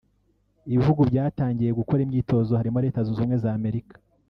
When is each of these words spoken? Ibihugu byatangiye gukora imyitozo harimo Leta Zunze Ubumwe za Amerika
Ibihugu 0.73 1.01
byatangiye 1.09 1.71
gukora 1.79 2.03
imyitozo 2.05 2.51
harimo 2.59 2.77
Leta 2.85 2.99
Zunze 3.05 3.19
Ubumwe 3.21 3.37
za 3.43 3.51
Amerika 3.59 3.95